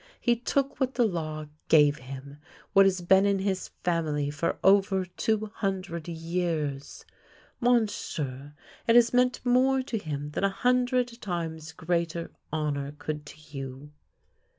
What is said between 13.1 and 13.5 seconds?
to